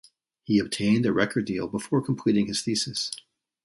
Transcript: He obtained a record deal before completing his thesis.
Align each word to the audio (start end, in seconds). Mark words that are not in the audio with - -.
He 0.41 0.57
obtained 0.57 1.05
a 1.05 1.13
record 1.13 1.45
deal 1.45 1.67
before 1.67 2.01
completing 2.01 2.47
his 2.47 2.63
thesis. 2.63 3.11